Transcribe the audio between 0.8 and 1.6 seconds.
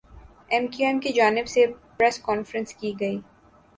M کی جانب